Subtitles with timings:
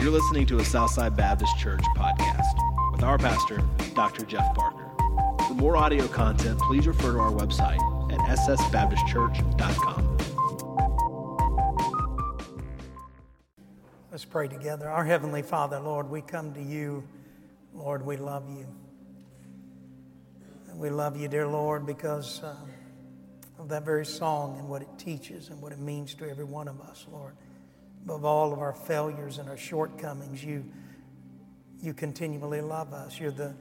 [0.00, 2.54] You're listening to a Southside Baptist Church podcast
[2.90, 3.62] with our pastor,
[3.94, 4.24] Dr.
[4.24, 4.90] Jeff Barker.
[5.46, 7.78] For more audio content, please refer to our website
[8.10, 10.16] at ssbaptistchurch.com.
[14.10, 14.88] Let's pray together.
[14.88, 17.06] Our Heavenly Father, Lord, we come to you.
[17.74, 18.66] Lord, we love you.
[20.76, 22.56] We love you, dear Lord, because uh,
[23.58, 26.68] of that very song and what it teaches and what it means to every one
[26.68, 27.34] of us, Lord
[28.04, 30.64] above all of our failures and our shortcomings, you,
[31.80, 33.18] you continually love us.
[33.18, 33.54] You're the,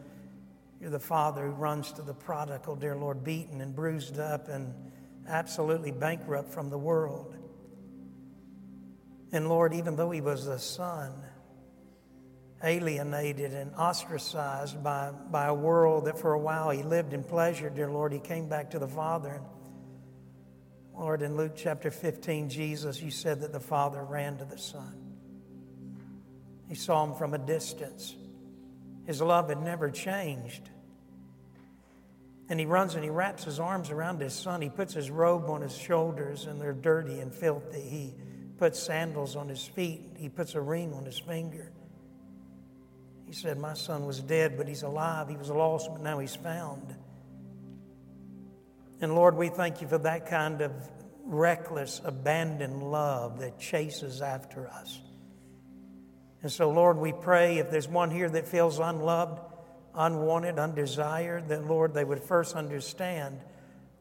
[0.80, 4.73] you're the Father who runs to the prodigal, dear Lord, beaten and bruised up and
[5.27, 7.35] absolutely bankrupt from the world.
[9.31, 11.13] And Lord, even though he was the son,
[12.63, 17.69] alienated and ostracized by, by a world that for a while he lived in pleasure,
[17.69, 19.30] dear Lord, he came back to the Father.
[19.30, 19.45] And,
[20.99, 25.16] Lord, in Luke chapter 15, Jesus, you said that the Father ran to the Son.
[26.67, 28.17] He saw him from a distance.
[29.05, 30.70] His love had never changed.
[32.50, 34.61] And he runs and he wraps his arms around his son.
[34.61, 37.80] He puts his robe on his shoulders, and they're dirty and filthy.
[37.80, 38.14] He
[38.58, 40.02] puts sandals on his feet.
[40.17, 41.72] He puts a ring on his finger.
[43.25, 45.30] He said, My son was dead, but he's alive.
[45.30, 46.94] He was lost, but now he's found.
[49.02, 50.72] And Lord, we thank you for that kind of
[51.23, 55.00] reckless, abandoned love that chases after us.
[56.42, 59.39] And so, Lord, we pray if there's one here that feels unloved,
[59.94, 63.39] unwanted, undesired, that, Lord, they would first understand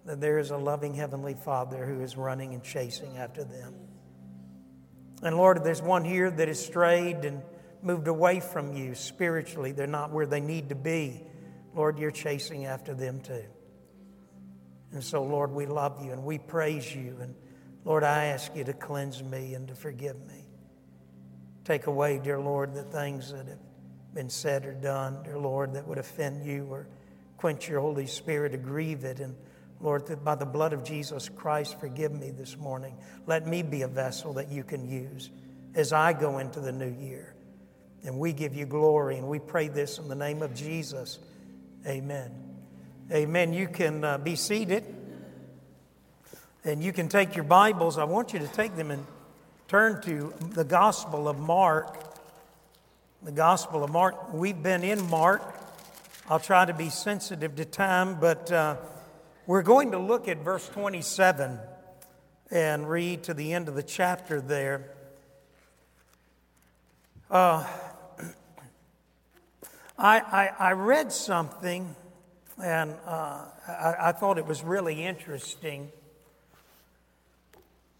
[0.04, 3.74] that there is a loving Heavenly Father who is running and chasing after them.
[5.22, 7.42] And Lord, if there's one here that is strayed and
[7.82, 11.22] moved away from you spiritually, they're not where they need to be,
[11.74, 13.44] Lord, you're chasing after them too.
[14.92, 17.16] And so, Lord, we love you and we praise you.
[17.20, 17.34] And
[17.84, 20.44] Lord, I ask you to cleanse me and to forgive me.
[21.64, 23.58] Take away, dear Lord, the things that have
[24.14, 26.88] been said or done, dear Lord, that would offend you or
[27.36, 29.20] quench your Holy Spirit or grieve it.
[29.20, 29.36] And
[29.80, 32.96] Lord, by the blood of Jesus Christ, forgive me this morning.
[33.26, 35.30] Let me be a vessel that you can use
[35.74, 37.34] as I go into the new year.
[38.04, 41.18] And we give you glory and we pray this in the name of Jesus.
[41.86, 42.47] Amen.
[43.10, 43.54] Amen.
[43.54, 44.84] You can uh, be seated
[46.62, 47.96] and you can take your Bibles.
[47.96, 49.06] I want you to take them and
[49.66, 51.96] turn to the Gospel of Mark.
[53.22, 54.34] The Gospel of Mark.
[54.34, 55.40] We've been in Mark.
[56.28, 58.76] I'll try to be sensitive to time, but uh,
[59.46, 61.58] we're going to look at verse 27
[62.50, 64.90] and read to the end of the chapter there.
[67.30, 67.66] Uh,
[69.98, 71.96] I, I, I read something
[72.62, 75.92] and uh, I, I thought it was really interesting.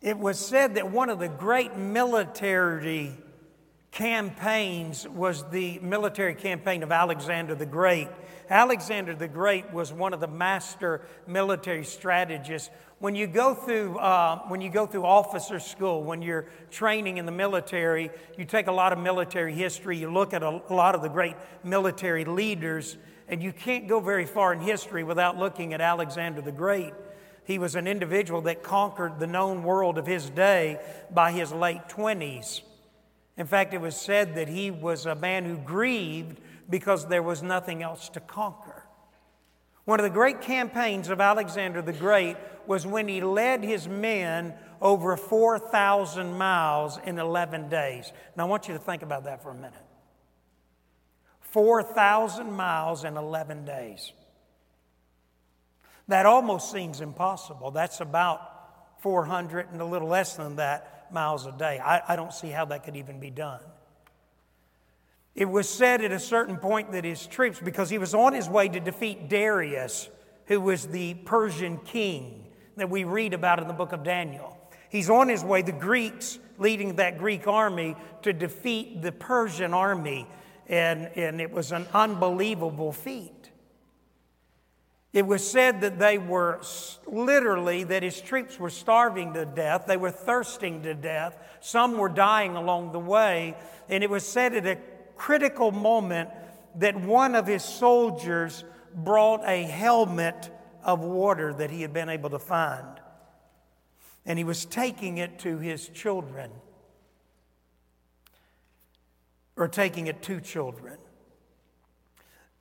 [0.00, 3.16] It was said that one of the great military
[3.90, 8.08] campaigns was the military campaign of Alexander the Great.
[8.50, 12.70] Alexander the Great was one of the master military strategists.
[12.98, 17.26] When you go through, uh, when you go through officer school, when you're training in
[17.26, 19.98] the military, you take a lot of military history.
[19.98, 22.96] You look at a, a lot of the great military leaders,
[23.28, 26.94] and you can't go very far in history without looking at Alexander the Great.
[27.44, 30.78] He was an individual that conquered the known world of his day
[31.10, 32.62] by his late 20s.
[33.36, 37.42] In fact, it was said that he was a man who grieved because there was
[37.42, 38.84] nothing else to conquer.
[39.84, 44.52] One of the great campaigns of Alexander the Great was when he led his men
[44.82, 48.12] over 4,000 miles in 11 days.
[48.36, 49.87] Now, I want you to think about that for a minute.
[51.58, 54.12] 4,000 miles in 11 days.
[56.06, 57.72] That almost seems impossible.
[57.72, 61.80] That's about 400 and a little less than that miles a day.
[61.80, 63.58] I, I don't see how that could even be done.
[65.34, 68.48] It was said at a certain point that his troops, because he was on his
[68.48, 70.08] way to defeat Darius,
[70.46, 74.56] who was the Persian king that we read about in the book of Daniel.
[74.90, 80.28] He's on his way, the Greeks leading that Greek army to defeat the Persian army
[80.68, 83.50] and, and it was an unbelievable feat.
[85.12, 86.60] It was said that they were
[87.06, 89.86] literally, that his troops were starving to death.
[89.86, 91.38] They were thirsting to death.
[91.60, 93.56] Some were dying along the way.
[93.88, 94.78] And it was said at a
[95.16, 96.28] critical moment
[96.76, 98.64] that one of his soldiers
[98.94, 100.50] brought a helmet
[100.84, 103.00] of water that he had been able to find.
[104.26, 106.50] And he was taking it to his children
[109.58, 110.96] or taking it to children.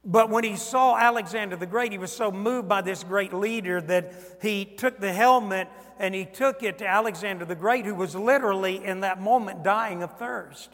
[0.03, 3.81] But when he saw Alexander the Great, he was so moved by this great leader
[3.81, 5.67] that he took the helmet
[5.99, 10.03] and he took it to Alexander the Great, who was literally in that moment dying
[10.03, 10.69] of thirst.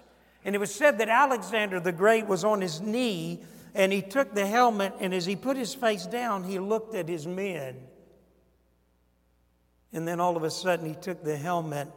[0.46, 3.44] And it was said that Alexander the Great was on his knee
[3.76, 7.10] and he took the helmet, and as he put his face down, he looked at
[7.10, 7.76] his men.
[9.92, 11.88] And then all of a sudden, he took the helmet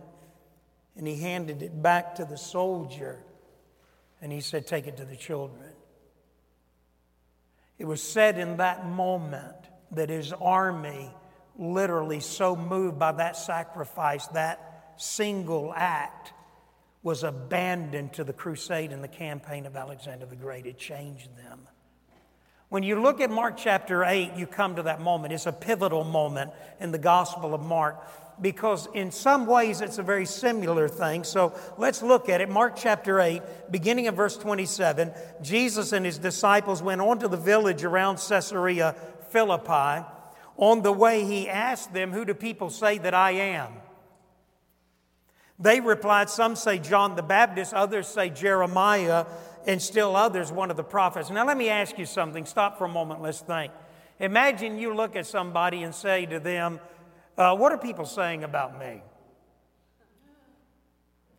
[0.96, 3.22] and he handed it back to the soldier
[4.26, 5.70] and he said, Take it to the children.
[7.78, 9.54] It was said in that moment
[9.92, 11.12] that his army,
[11.56, 16.32] literally so moved by that sacrifice, that single act,
[17.04, 20.66] was abandoned to the crusade and the campaign of Alexander the Great.
[20.66, 21.68] It changed them.
[22.68, 25.32] When you look at Mark chapter 8, you come to that moment.
[25.34, 26.50] It's a pivotal moment
[26.80, 28.02] in the Gospel of Mark
[28.40, 31.24] because, in some ways, it's a very similar thing.
[31.24, 32.50] So let's look at it.
[32.50, 35.12] Mark chapter 8, beginning of verse 27,
[35.42, 38.94] Jesus and his disciples went on to the village around Caesarea
[39.30, 40.04] Philippi.
[40.58, 43.72] On the way, he asked them, Who do people say that I am?
[45.58, 49.24] They replied, Some say John the Baptist, others say Jeremiah,
[49.66, 51.30] and still others, one of the prophets.
[51.30, 52.44] Now, let me ask you something.
[52.44, 53.20] Stop for a moment.
[53.20, 53.72] Let's think.
[54.18, 56.80] Imagine you look at somebody and say to them,
[57.36, 59.02] uh, What are people saying about me?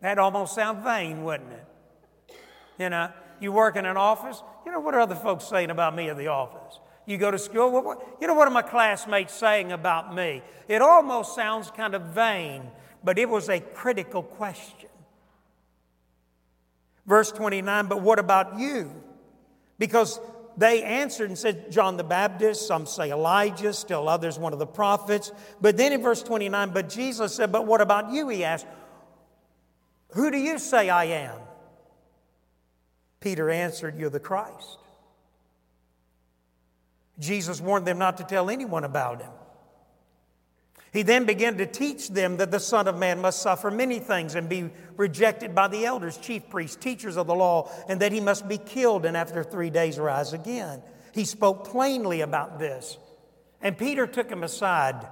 [0.02, 2.36] That almost sound vain, wouldn't it?
[2.78, 5.96] You know, you work in an office, you know, what are other folks saying about
[5.96, 6.80] me in the office?
[7.08, 10.44] You go to school, what, what, you know, what are my classmates saying about me?
[10.68, 12.70] It almost sounds kind of vain
[13.08, 14.90] but it was a critical question.
[17.06, 18.92] Verse 29, but what about you?
[19.80, 20.20] Because
[20.58, 24.66] they answered and said, John the Baptist, some say Elijah, still others, one of the
[24.66, 25.32] prophets.
[25.62, 28.28] But then in verse 29, but Jesus said, But what about you?
[28.30, 28.66] He asked,
[30.14, 31.40] Who do you say I am?
[33.20, 34.80] Peter answered, You're the Christ.
[37.20, 39.32] Jesus warned them not to tell anyone about him.
[40.94, 44.36] He then began to teach them that the Son of Man must suffer many things
[44.36, 48.22] and be rejected by the elders, chief priests, teachers of the law, and that he
[48.22, 50.82] must be killed and after three days rise again.
[51.14, 52.98] He spoke plainly about this.
[53.62, 55.08] And Peter took him aside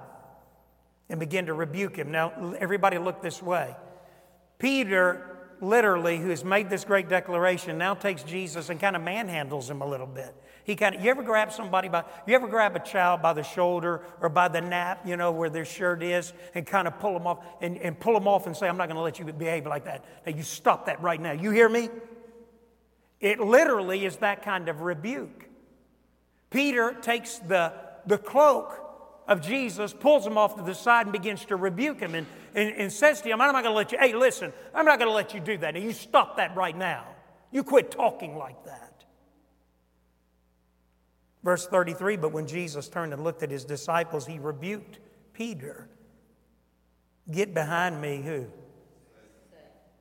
[1.08, 2.10] and began to rebuke him.
[2.10, 3.76] Now, everybody look this way.
[4.58, 9.68] Peter literally, who has made this great declaration, now takes Jesus and kind of manhandles
[9.68, 10.34] him a little bit.
[10.64, 13.42] He kind of, you ever grab somebody by, you ever grab a child by the
[13.42, 17.12] shoulder or by the nap, you know, where their shirt is, and kind of pull
[17.12, 19.24] them off and, and pull them off and say, I'm not going to let you
[19.32, 20.04] behave like that.
[20.26, 21.32] Now, you stop that right now.
[21.32, 21.88] You hear me?
[23.20, 25.48] It literally is that kind of rebuke.
[26.50, 27.72] Peter takes the,
[28.06, 28.85] the cloak
[29.28, 32.70] of Jesus, pulls him off to the side, and begins to rebuke him and, and,
[32.74, 35.08] and says to him, I'm not going to let you, hey, listen, I'm not going
[35.08, 35.74] to let you do that.
[35.74, 37.06] Now, you stop that right now.
[37.50, 39.04] You quit talking like that.
[41.42, 44.98] Verse 33 But when Jesus turned and looked at his disciples, he rebuked
[45.32, 45.88] Peter.
[47.30, 48.46] Get behind me, who?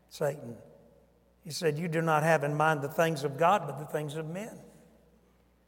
[0.10, 0.56] Satan.
[1.44, 4.16] He said, You do not have in mind the things of God, but the things
[4.16, 4.58] of men.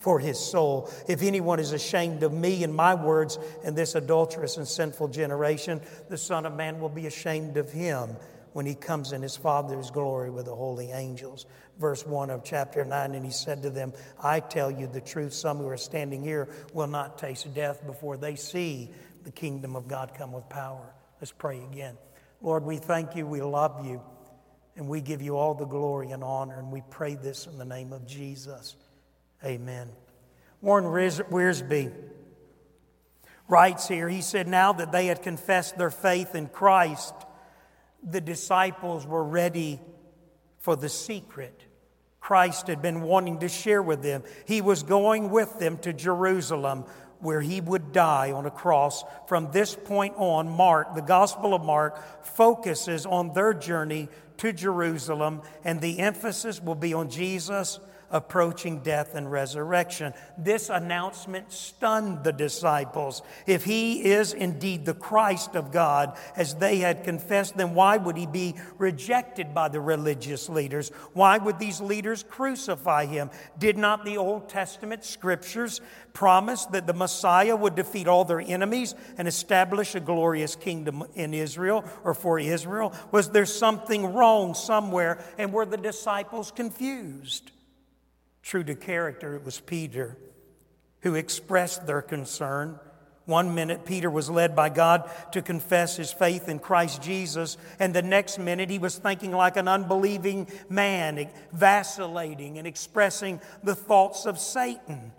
[0.00, 0.90] for his soul?
[1.06, 5.80] If anyone is ashamed of me and my words in this adulterous and sinful generation,
[6.08, 8.16] the Son of Man will be ashamed of him
[8.52, 11.46] when he comes in his Father's glory with the holy angels.
[11.78, 13.92] Verse 1 of chapter 9, and he said to them,
[14.22, 18.16] I tell you the truth, some who are standing here will not taste death before
[18.16, 18.90] they see
[19.22, 20.92] the kingdom of God come with power.
[21.20, 21.96] Let's pray again.
[22.42, 24.00] Lord, we thank you, we love you,
[24.76, 27.64] and we give you all the glory and honor, and we pray this in the
[27.64, 28.76] name of Jesus.
[29.44, 29.88] Amen.
[30.60, 31.92] Warren Wiersbe
[33.48, 37.14] writes here, he said, Now that they had confessed their faith in Christ,
[38.02, 39.80] the disciples were ready
[40.58, 41.66] for the secret
[42.20, 44.22] Christ had been wanting to share with them.
[44.44, 46.84] He was going with them to Jerusalem
[47.18, 49.04] where he would die on a cross.
[49.26, 55.42] From this point on, Mark, the Gospel of Mark, focuses on their journey to Jerusalem,
[55.64, 57.78] and the emphasis will be on Jesus
[58.10, 60.12] approaching death and resurrection.
[60.36, 63.22] This announcement stunned the disciples.
[63.46, 68.16] If he is indeed the Christ of God, as they had confessed, then why would
[68.16, 70.90] he be rejected by the religious leaders?
[71.12, 73.30] Why would these leaders crucify him?
[73.58, 75.80] Did not the Old Testament scriptures
[76.12, 81.34] promise that the Messiah would defeat all their enemies and establish a glorious kingdom in
[81.34, 82.92] Israel or for Israel?
[83.12, 87.52] Was there something wrong somewhere and were the disciples confused?
[88.42, 90.16] True to character, it was Peter
[91.02, 92.78] who expressed their concern.
[93.26, 97.94] One minute, Peter was led by God to confess his faith in Christ Jesus, and
[97.94, 104.26] the next minute, he was thinking like an unbelieving man, vacillating and expressing the thoughts
[104.26, 105.12] of Satan.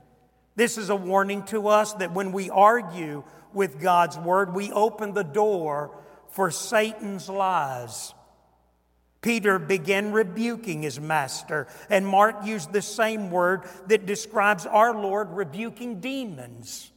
[0.55, 3.23] This is a warning to us that when we argue
[3.53, 5.97] with God's word, we open the door
[6.29, 8.13] for Satan's lies.
[9.21, 15.29] Peter began rebuking his master, and Mark used the same word that describes our Lord
[15.31, 16.91] rebuking demons.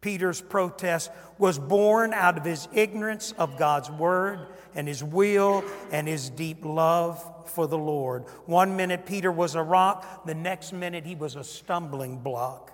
[0.00, 6.08] Peter's protest was born out of his ignorance of God's word and his will and
[6.08, 8.24] his deep love for the Lord.
[8.46, 12.72] One minute Peter was a rock, the next minute he was a stumbling block.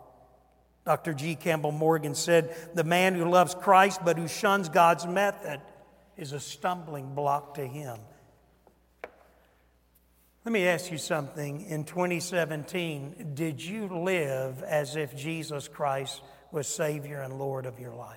[0.86, 1.12] Dr.
[1.12, 1.34] G.
[1.34, 5.60] Campbell Morgan said, The man who loves Christ but who shuns God's method
[6.16, 7.98] is a stumbling block to him.
[10.48, 11.66] Let me ask you something.
[11.66, 17.94] In 2017, did you live as if Jesus Christ was Savior and Lord of your
[17.94, 18.16] life?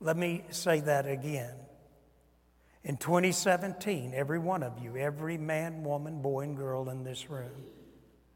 [0.00, 1.54] Let me say that again.
[2.84, 7.64] In 2017, every one of you, every man, woman, boy, and girl in this room,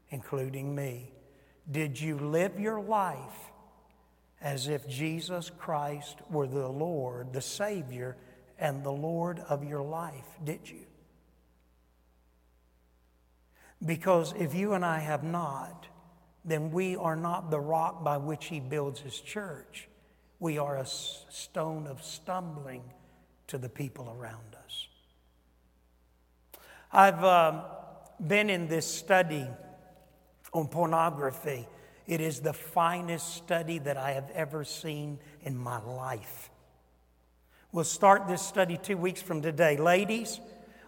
[0.09, 1.13] including me,
[1.71, 3.51] did you live your life
[4.41, 8.17] as if Jesus Christ were the Lord, the Savior,
[8.59, 10.25] and the Lord of your life?
[10.43, 10.85] Did you?
[13.85, 15.87] Because if you and I have not,
[16.43, 19.87] then we are not the rock by which He builds His church.
[20.39, 22.83] We are a stone of stumbling
[23.47, 24.87] to the people around us.
[26.91, 27.63] I've uh,
[28.25, 29.45] been in this study
[30.53, 31.67] on pornography.
[32.07, 36.49] It is the finest study that I have ever seen in my life.
[37.71, 39.77] We'll start this study two weeks from today.
[39.77, 40.39] Ladies,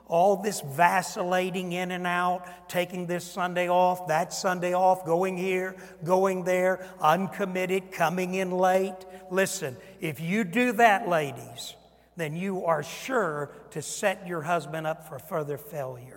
[0.05, 5.75] all this vacillating in and out, taking this Sunday off, that Sunday off, going here,
[6.03, 8.95] going there, uncommitted, coming in late.
[9.29, 11.75] Listen, if you do that, ladies,
[12.15, 16.16] then you are sure to set your husband up for further failure.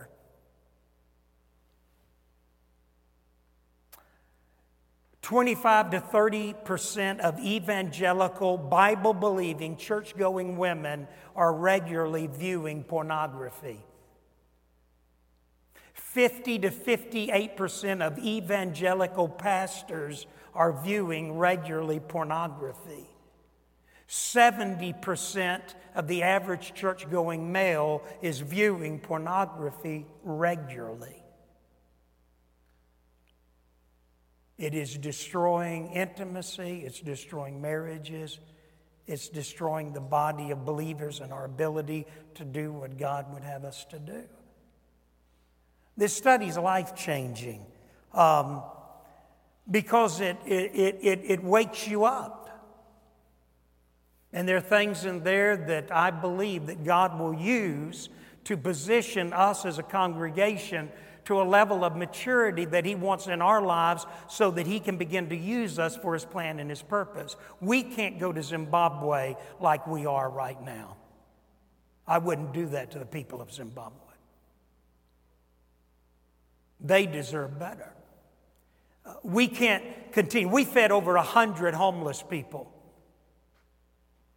[5.22, 13.80] Twenty-five to thirty percent of evangelical, Bible believing, church going women are regularly viewing pornography.
[15.92, 23.06] 50 to 58 percent of evangelical pastors are viewing regularly pornography.
[24.08, 25.60] 70%
[25.94, 31.19] of the average church going male is viewing pornography regularly.
[34.61, 38.38] It is destroying intimacy, it's destroying marriages,
[39.07, 43.64] it's destroying the body of believers and our ability to do what God would have
[43.64, 44.25] us to do.
[45.97, 47.64] This study is life changing
[48.12, 48.62] um,
[49.71, 52.37] because it, it, it, it wakes you up.
[54.31, 58.11] And there are things in there that I believe that God will use
[58.45, 60.90] to position us as a congregation
[61.30, 64.96] to a level of maturity that He wants in our lives so that He can
[64.96, 67.37] begin to use us for His plan and His purpose.
[67.60, 70.96] We can't go to Zimbabwe like we are right now.
[72.04, 73.94] I wouldn't do that to the people of Zimbabwe.
[76.80, 77.92] They deserve better.
[79.06, 80.49] Uh, we can't continue.
[80.49, 82.72] We fed over 100 homeless people.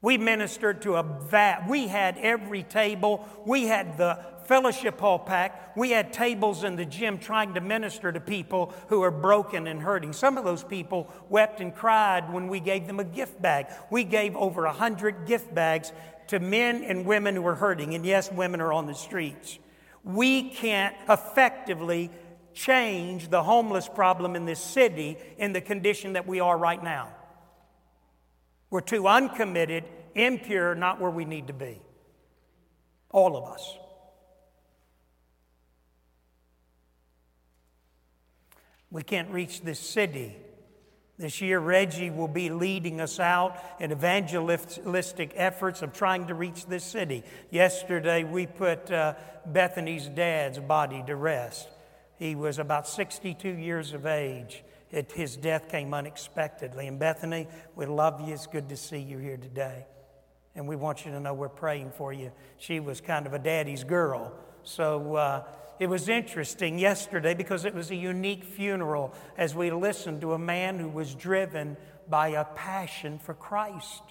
[0.04, 1.68] We ministered to a vat.
[1.68, 3.26] We had every table.
[3.46, 5.78] We had the fellowship hall packed.
[5.78, 9.82] We had tables in the gym trying to minister to people who are broken and
[9.82, 10.12] hurting.
[10.12, 13.68] Some of those people wept and cried when we gave them a gift bag.
[13.90, 15.94] We gave over a hundred gift bags
[16.28, 17.96] to men and women who were hurting.
[17.96, 19.58] And yes, women are on the streets.
[20.04, 22.12] We can't effectively
[22.54, 27.08] change the homeless problem in this city in the condition that we are right now.
[28.74, 29.84] We're too uncommitted,
[30.16, 31.80] impure, not where we need to be.
[33.12, 33.78] All of us.
[38.90, 40.36] We can't reach this city.
[41.20, 46.66] This year, Reggie will be leading us out in evangelistic efforts of trying to reach
[46.66, 47.22] this city.
[47.52, 49.14] Yesterday, we put uh,
[49.46, 51.70] Bethany's dad's body to rest.
[52.18, 54.64] He was about 62 years of age.
[55.14, 56.88] His death came unexpectedly.
[56.88, 58.34] And Bethany, we love you.
[58.34, 59.86] It's good to see you here today.
[60.56, 62.32] And we want you to know we're praying for you.
[62.58, 64.32] She was kind of a daddy's girl.
[64.64, 65.44] So uh,
[65.80, 70.40] it was interesting yesterday because it was a unique funeral as we listened to a
[70.40, 71.76] man who was driven
[72.08, 74.04] by a passion for Christ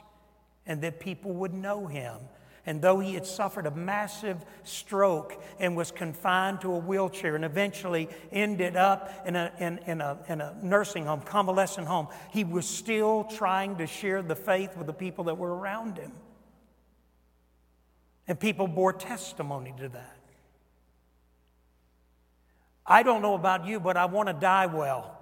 [0.67, 2.17] and that people would know him.
[2.65, 7.45] And though he had suffered a massive stroke and was confined to a wheelchair and
[7.45, 12.45] eventually ended up in a, in, in, a, in a nursing home, convalescent home, he
[12.45, 16.13] was still trying to share the faith with the people that were around him.
[18.29, 20.19] And people bore testimony to that.
[22.87, 25.19] I don't know about you, but I want to die well.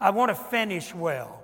[0.00, 1.42] I want to finish well.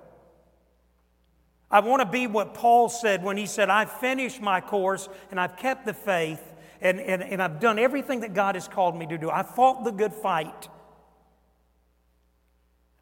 [1.75, 5.37] I want to be what Paul said when he said, I've finished my course and
[5.37, 6.41] I've kept the faith
[6.79, 9.29] and, and, and I've done everything that God has called me to do.
[9.29, 10.69] I fought the good fight.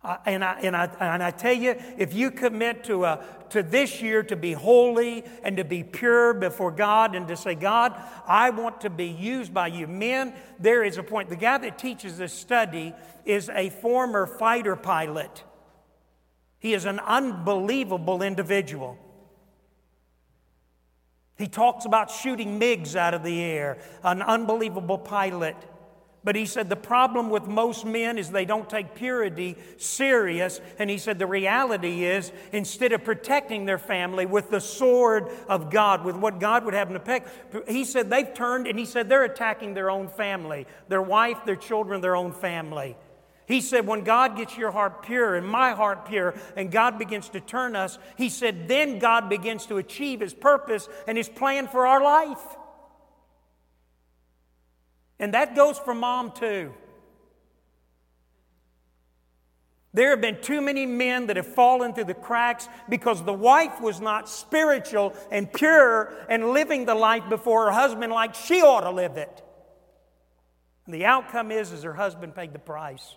[0.04, 3.62] Uh, and, I, and, I, and I tell you, if you commit to, a, to
[3.62, 7.94] this year to be holy and to be pure before God and to say, God,
[8.26, 9.86] I want to be used by you.
[9.86, 11.30] Men, there is a point.
[11.30, 15.44] The guy that teaches this study is a former fighter pilot.
[16.64, 18.98] He is an unbelievable individual.
[21.38, 25.58] He talks about shooting MiGs out of the air, an unbelievable pilot.
[26.24, 30.62] But he said the problem with most men is they don't take purity serious.
[30.80, 35.70] And he said the reality is instead of protecting their family with the sword of
[35.70, 37.28] God, with what God would have them to pick,
[37.68, 41.58] he said they've turned and he said they're attacking their own family, their wife, their
[41.58, 42.96] children, their own family.
[43.46, 47.30] He said, when God gets your heart pure and my heart pure, and God begins
[47.30, 51.68] to turn us, he said, then God begins to achieve his purpose and his plan
[51.68, 52.44] for our life.
[55.20, 56.74] And that goes for mom too.
[59.94, 63.80] There have been too many men that have fallen through the cracks because the wife
[63.80, 68.82] was not spiritual and pure and living the life before her husband like she ought
[68.82, 69.44] to live it.
[70.86, 73.16] And the outcome is, is her husband paid the price.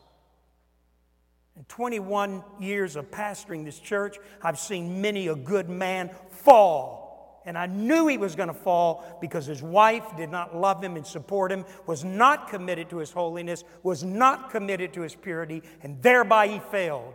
[1.56, 7.06] In 21 years of pastoring this church, I've seen many a good man fall
[7.46, 10.96] and I knew he was going to fall because his wife did not love him
[10.96, 15.62] and support him, was not committed to his holiness, was not committed to his purity,
[15.80, 17.14] and thereby he failed.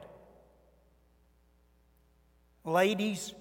[2.63, 3.34] Ladies,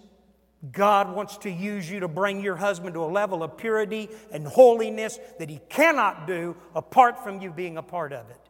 [0.73, 4.47] God wants to use you to bring your husband to a level of purity and
[4.47, 8.50] holiness that he cannot do apart from you being a part of it.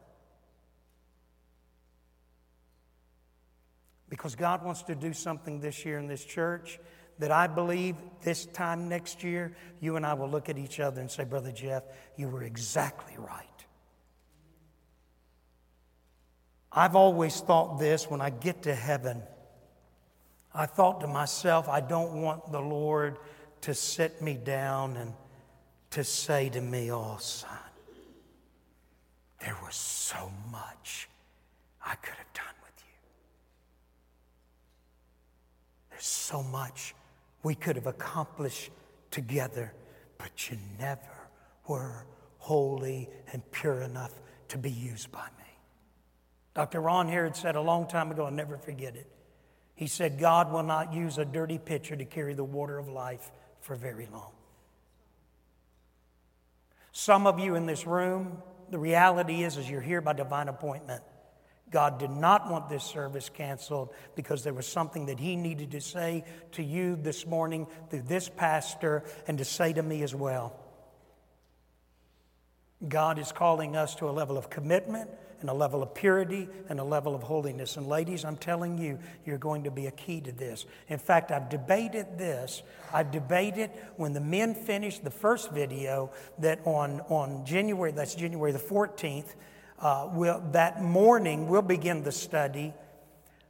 [4.11, 6.79] Because God wants to do something this year in this church
[7.17, 10.99] that I believe this time next year, you and I will look at each other
[10.99, 11.83] and say, Brother Jeff,
[12.17, 13.47] you were exactly right.
[16.73, 19.23] I've always thought this when I get to heaven.
[20.53, 23.17] I thought to myself, I don't want the Lord
[23.61, 25.13] to sit me down and
[25.91, 27.49] to say to me, Oh, son,
[29.39, 31.07] there was so much
[31.85, 32.83] I could have done with
[35.90, 35.90] you.
[36.01, 36.95] There's so much
[37.43, 38.71] we could have accomplished
[39.11, 39.71] together,
[40.17, 41.29] but you never
[41.67, 42.07] were
[42.39, 44.11] holy and pure enough
[44.47, 45.45] to be used by me.
[46.55, 46.81] Dr.
[46.81, 49.11] Ron Herrod said a long time ago, I'll never forget it.
[49.75, 53.29] He said, God will not use a dirty pitcher to carry the water of life
[53.59, 54.31] for very long.
[56.91, 61.03] Some of you in this room, the reality is, is you're here by divine appointment.
[61.71, 65.81] God did not want this service canceled because there was something that He needed to
[65.81, 70.53] say to you this morning through this pastor and to say to me as well.
[72.87, 76.79] God is calling us to a level of commitment and a level of purity and
[76.79, 77.77] a level of holiness.
[77.77, 80.65] And ladies, I'm telling you, you're going to be a key to this.
[80.87, 82.63] In fact, I've debated this.
[82.93, 88.51] I've debated when the men finished the first video that on, on January, that's January
[88.51, 89.33] the 14th,
[89.81, 92.73] uh, we'll, that morning, we'll begin the study.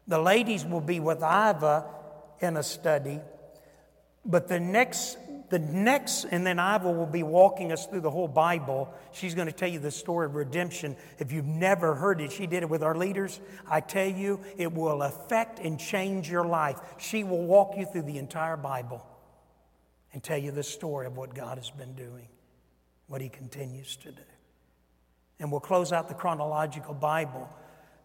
[0.08, 1.86] The ladies will be with Iva
[2.39, 3.20] in a study.
[4.26, 5.17] But the next,
[5.50, 8.94] the next, and then Iva will be walking us through the whole Bible.
[9.12, 10.96] She's going to tell you the story of redemption.
[11.20, 13.41] If you've never heard it, she did it with our leaders.
[13.70, 16.80] I tell you, it will affect and change your life.
[16.98, 19.06] She will walk you through the entire Bible
[20.13, 22.28] and tell you the story of what God has been doing,
[23.08, 24.22] what He continues to do
[25.41, 27.49] and we'll close out the chronological Bible.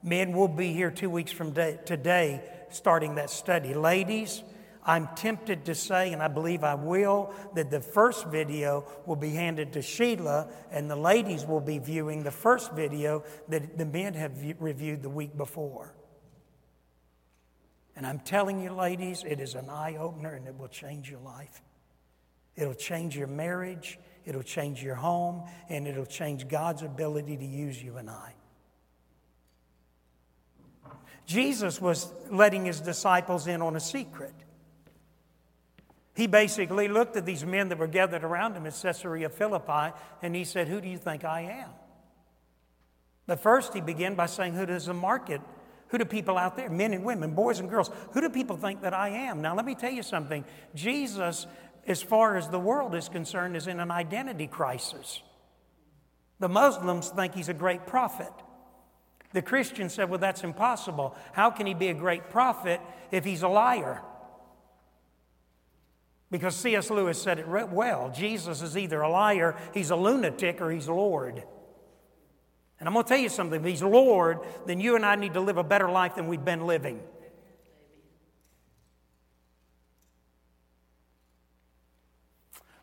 [0.03, 3.75] Men, we'll be here two weeks from day, today starting that study.
[3.75, 4.43] Ladies,
[4.83, 9.31] I'm tempted to say, and I believe I will, that the first video will be
[9.31, 14.15] handed to Sheila, and the ladies will be viewing the first video that the men
[14.15, 15.95] have reviewed the week before.
[17.97, 21.21] And I'm telling you, ladies, it is an eye opener and it will change your
[21.21, 21.63] life.
[22.55, 27.83] It'll change your marriage, it'll change your home, and it'll change God's ability to use
[27.83, 28.35] you and I.
[31.27, 34.35] Jesus was letting his disciples in on a secret.
[36.15, 40.35] He basically looked at these men that were gathered around him at Caesarea Philippi and
[40.35, 41.71] he said, Who do you think I am?
[43.27, 45.43] But first, he began by saying, Who does the market,
[45.89, 48.81] who do people out there, men and women, boys and girls, who do people think
[48.81, 49.43] that I am?
[49.43, 50.45] Now, let me tell you something.
[50.75, 51.47] Jesus,
[51.87, 55.23] as far as the world is concerned, is in an identity crisis.
[56.39, 58.33] The Muslims think he's a great prophet.
[59.33, 61.17] The Christians said, Well, that's impossible.
[61.33, 64.03] How can he be a great prophet if he's a liar?
[66.31, 66.91] Because C.S.
[66.91, 71.43] Lewis said it well Jesus is either a liar, he's a lunatic, or he's Lord.
[72.79, 75.35] And I'm going to tell you something if he's Lord, then you and I need
[75.35, 77.01] to live a better life than we've been living.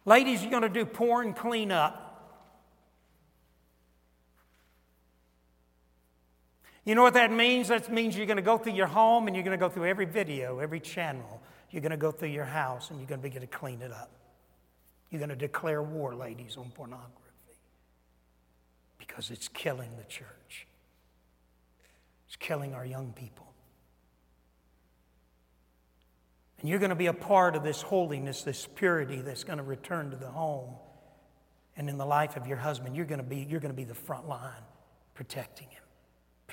[0.05, 1.99] Ladies, you're going to do porn cleanup.
[6.85, 7.69] You know what that means?
[7.69, 9.85] That means you're going to go through your home and you're going to go through
[9.85, 11.41] every video, every channel.
[11.71, 13.91] You're going to go through your house and you're going to begin to clean it
[13.91, 14.11] up.
[15.09, 17.23] You're going to declare war, ladies, on pornography
[18.97, 20.67] because it's killing the church,
[22.27, 23.52] it's killing our young people.
[26.63, 29.63] And you're going to be a part of this holiness, this purity that's going to
[29.63, 30.73] return to the home.
[31.78, 33.84] And in the life of your husband, you're going to be, you're going to be
[33.84, 34.63] the front line
[35.13, 35.84] protecting him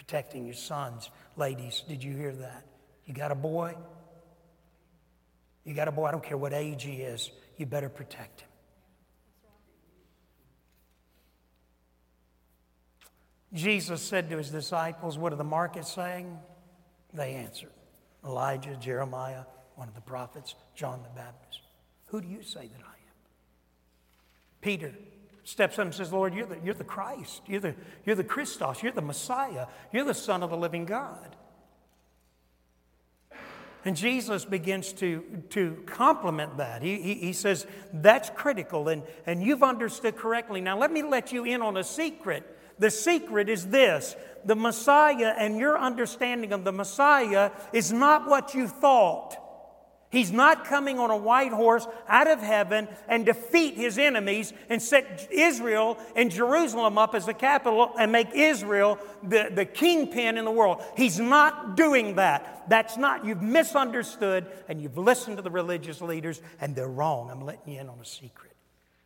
[0.00, 1.10] protecting your sons.
[1.36, 2.64] Ladies, did you hear that?
[3.04, 3.76] You got a boy?
[5.64, 8.48] You got a boy, I don't care what age he is, you better protect him.
[13.52, 16.38] Jesus said to his disciples, What are the markets saying?
[17.12, 17.72] They answered
[18.24, 19.42] Elijah, Jeremiah,
[19.80, 21.62] one of the prophets, John the Baptist.
[22.08, 23.16] Who do you say that I am?
[24.60, 24.92] Peter
[25.42, 27.40] steps up and says, Lord, you're the, you're the Christ.
[27.46, 28.82] You're the, you're the Christos.
[28.82, 29.68] You're the Messiah.
[29.90, 31.34] You're the Son of the living God.
[33.86, 36.82] And Jesus begins to, to compliment that.
[36.82, 40.60] He, he, he, says, That's critical, and, and you've understood correctly.
[40.60, 42.44] Now, let me let you in on a secret.
[42.78, 44.14] The secret is this
[44.44, 49.38] the Messiah and your understanding of the Messiah is not what you thought.
[50.10, 54.82] He's not coming on a white horse out of heaven and defeat his enemies and
[54.82, 60.44] set Israel and Jerusalem up as the capital and make Israel the, the kingpin in
[60.44, 60.82] the world.
[60.96, 62.64] He's not doing that.
[62.68, 67.30] That's not, you've misunderstood and you've listened to the religious leaders and they're wrong.
[67.30, 68.56] I'm letting you in on a secret.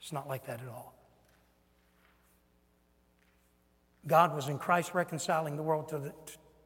[0.00, 0.94] It's not like that at all.
[4.06, 6.14] God was in Christ reconciling the world to, the,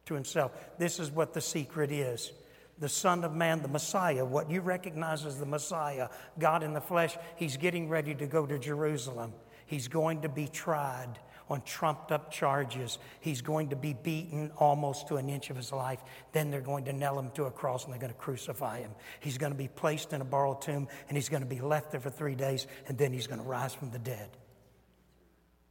[0.05, 0.53] to himself.
[0.77, 2.31] This is what the secret is
[2.79, 6.81] the Son of Man, the Messiah, what you recognize as the Messiah, God in the
[6.81, 9.33] flesh, he's getting ready to go to Jerusalem.
[9.65, 12.99] He's going to be tried on trumped up charges.
[13.19, 15.99] He's going to be beaten almost to an inch of his life.
[16.31, 18.91] Then they're going to nail him to a cross and they're going to crucify him.
[19.19, 21.91] He's going to be placed in a borrowed tomb and he's going to be left
[21.91, 24.29] there for three days and then he's going to rise from the dead.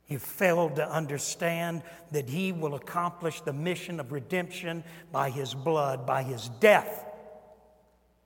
[0.09, 6.07] You failed to understand that He will accomplish the mission of redemption by His blood,
[6.07, 7.05] by His death,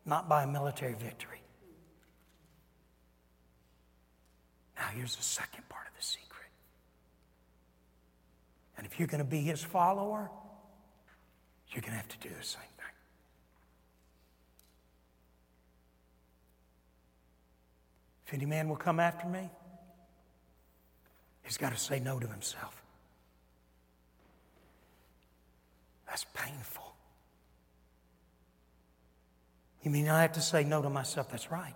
[0.06, 1.42] not by a military victory.
[4.76, 6.50] Now, here's the second part of the secret.
[8.76, 10.30] And if you're going to be His follower,
[11.70, 12.86] you're going to have to do the same thing.
[18.26, 19.50] If any man will come after me,
[21.52, 22.82] He's got to say no to himself.
[26.06, 26.94] That's painful.
[29.82, 31.30] You mean I have to say no to myself?
[31.30, 31.74] That's right.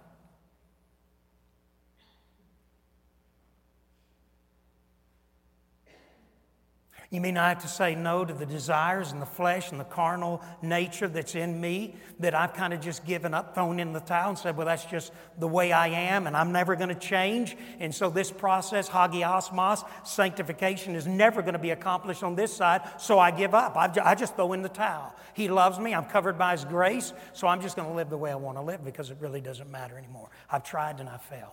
[7.11, 9.85] You mean I have to say no to the desires and the flesh and the
[9.85, 14.01] carnal nature that's in me that I've kind of just given up, thrown in the
[14.01, 16.97] towel, and said, well, that's just the way I am and I'm never going to
[16.97, 17.57] change.
[17.79, 22.83] And so this process, hagiasmos, sanctification, is never going to be accomplished on this side,
[22.99, 23.77] so I give up.
[23.77, 25.14] I just throw in the towel.
[25.35, 28.19] He loves me, I'm covered by His grace, so I'm just going to live the
[28.19, 30.31] way I want to live because it really doesn't matter anymore.
[30.51, 31.53] I've tried and I've failed.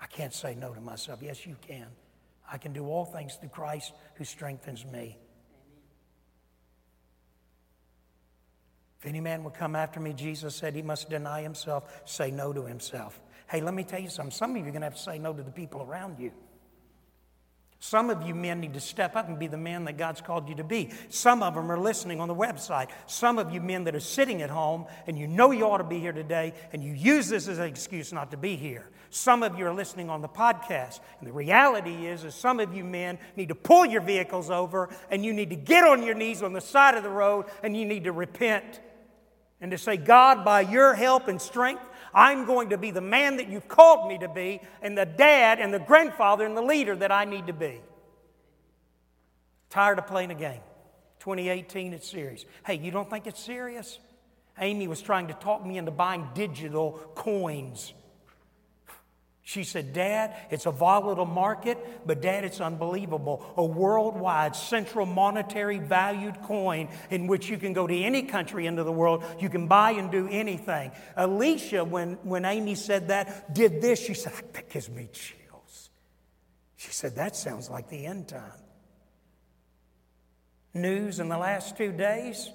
[0.00, 1.20] I can't say no to myself.
[1.20, 1.86] Yes, you can.
[2.50, 5.18] I can do all things through Christ who strengthens me.
[9.00, 12.52] If any man will come after me, Jesus said he must deny himself, say no
[12.52, 13.20] to himself.
[13.48, 14.32] Hey, let me tell you something.
[14.32, 16.32] Some of you are going to have to say no to the people around you.
[17.86, 20.48] Some of you men need to step up and be the man that God's called
[20.48, 20.90] you to be.
[21.08, 22.88] Some of them are listening on the website.
[23.06, 25.84] Some of you men that are sitting at home and you know you ought to
[25.84, 28.90] be here today and you use this as an excuse not to be here.
[29.10, 30.98] Some of you are listening on the podcast.
[31.20, 34.88] And the reality is, is some of you men need to pull your vehicles over
[35.08, 37.76] and you need to get on your knees on the side of the road and
[37.76, 38.80] you need to repent
[39.60, 43.36] and to say, God, by your help and strength, I'm going to be the man
[43.36, 46.96] that you've called me to be, and the dad and the grandfather and the leader
[46.96, 47.82] that I need to be.
[49.68, 50.62] Tired of playing a game.
[51.20, 52.46] 2018, it's serious.
[52.64, 53.98] Hey, you don't think it's serious?
[54.58, 57.92] Amy was trying to talk me into buying digital coins.
[59.48, 63.54] She said, Dad, it's a volatile market, but Dad, it's unbelievable.
[63.56, 68.82] A worldwide central monetary valued coin in which you can go to any country into
[68.82, 70.90] the world, you can buy and do anything.
[71.14, 74.04] Alicia, when, when Amy said that, did this.
[74.04, 75.90] She said, That gives me chills.
[76.74, 78.50] She said, That sounds like the end time.
[80.74, 82.50] News in the last two days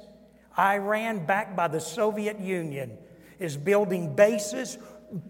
[0.60, 2.97] Iran, backed by the Soviet Union,
[3.39, 4.77] is building bases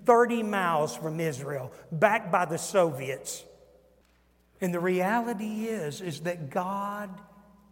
[0.06, 3.44] 30 miles from Israel, backed by the Soviets.
[4.60, 7.10] And the reality is, is that God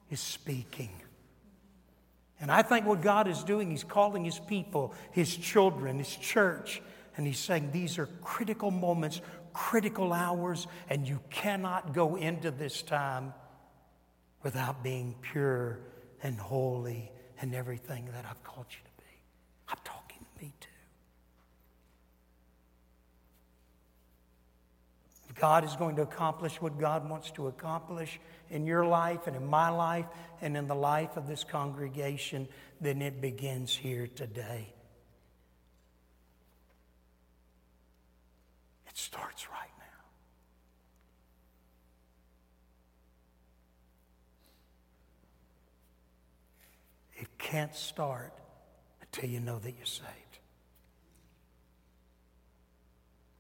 [0.10, 0.89] is speaking.
[2.41, 6.82] And I think what God is doing, He's calling His people, His children, His church,
[7.17, 9.22] and He's saying these are critical moments,
[9.54, 13.34] critical hours, and you cannot go into this time
[14.41, 15.80] without being pure
[16.24, 19.80] and holy and everything that I've called you to be.
[19.84, 20.67] Talking to me too.
[25.39, 29.45] God is going to accomplish what God wants to accomplish in your life and in
[29.45, 30.06] my life
[30.41, 32.47] and in the life of this congregation,
[32.82, 34.73] then it begins here today.
[38.88, 39.86] It starts right now.
[47.21, 48.34] It can't start
[49.02, 50.29] until you know that you're saved.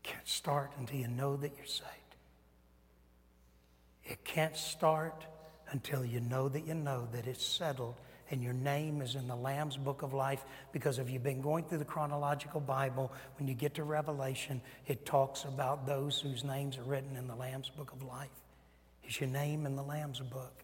[0.09, 1.87] Can't start until you know that you're saved.
[4.03, 5.25] It can't start
[5.69, 7.95] until you know that you know that it's settled
[8.31, 10.43] and your name is in the Lamb's book of life.
[10.71, 15.05] Because if you've been going through the chronological Bible, when you get to Revelation, it
[15.05, 18.29] talks about those whose names are written in the Lamb's book of life.
[19.07, 20.63] Is your name in the Lamb's book?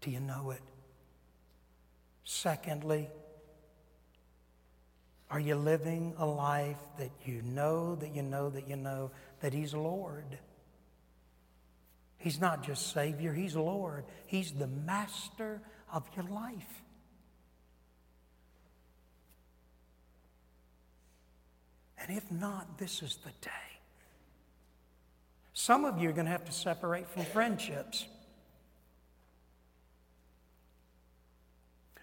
[0.00, 0.62] Do you know it?
[2.24, 3.08] Secondly,
[5.30, 9.10] are you living a life that you know, that you know, that you know
[9.40, 10.38] that He's Lord?
[12.16, 14.04] He's not just Savior, He's Lord.
[14.26, 15.60] He's the master
[15.92, 16.82] of your life.
[22.00, 23.50] And if not, this is the day.
[25.52, 28.06] Some of you are going to have to separate from friendships.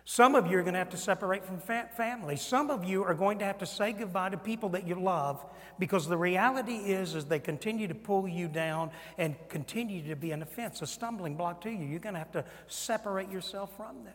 [0.07, 2.35] Some of you are going to have to separate from fa- family.
[2.35, 5.43] Some of you are going to have to say goodbye to people that you love
[5.79, 10.31] because the reality is, as they continue to pull you down and continue to be
[10.31, 11.85] an offense, a stumbling block to you.
[11.85, 14.13] You're going to have to separate yourself from them.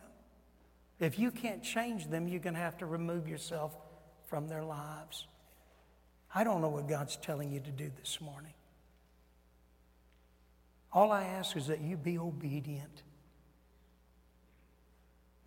[1.01, 3.75] If you can't change them, you're going to have to remove yourself
[4.27, 5.27] from their lives.
[6.33, 8.53] I don't know what God's telling you to do this morning.
[10.93, 13.03] All I ask is that you be obedient.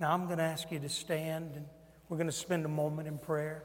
[0.01, 1.67] Now, I'm going to ask you to stand and
[2.09, 3.63] we're going to spend a moment in prayer.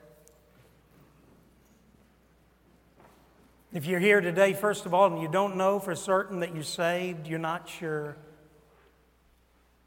[3.73, 6.63] If you're here today, first of all, and you don't know for certain that you're
[6.63, 8.17] saved, you're not sure,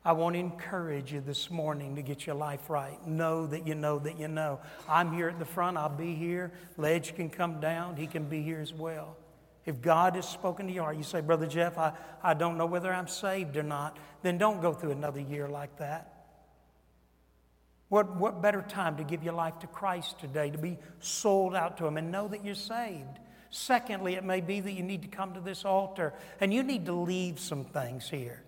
[0.05, 3.05] I want to encourage you this morning to get your life right.
[3.07, 4.61] Know that you know that you know.
[4.89, 6.53] I'm here at the front, I'll be here.
[6.77, 9.17] Ledge can come down, he can be here as well.
[9.65, 12.67] If God has spoken to your heart, you say, Brother Jeff, I, I don't know
[12.67, 16.22] whether I'm saved or not, then don't go through another year like that.
[17.93, 21.77] What, what better time to give your life to Christ today, to be sold out
[21.77, 23.19] to Him and know that you're saved?
[23.51, 26.87] Secondly, it may be that you need to come to this altar and you need
[26.87, 28.43] to leave some things here.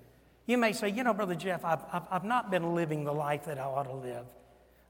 [0.46, 3.44] You may say, you know, Brother Jeff, I've, I've, I've not been living the life
[3.44, 4.24] that I ought to live.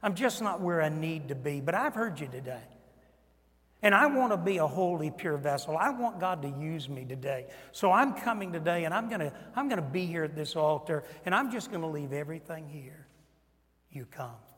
[0.05, 2.63] I'm just not where I need to be, but I've heard you today.
[3.83, 5.77] And I want to be a holy, pure vessel.
[5.77, 7.47] I want God to use me today.
[7.73, 10.55] So I'm coming today and I'm going to, I'm going to be here at this
[10.55, 13.04] altar and I'm just going to leave everything here.
[13.95, 14.54] You come.